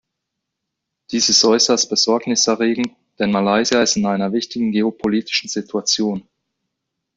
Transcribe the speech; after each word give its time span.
Dies 1.11 1.29
ist 1.29 1.45
äußerst 1.45 1.87
besorgniserregend, 1.87 2.87
denn 3.19 3.29
Malaysia 3.29 3.83
ist 3.83 3.97
in 3.97 4.07
einer 4.07 4.33
wichtigen 4.33 4.71
geopolitischen 4.71 5.47
Situation. 5.47 6.27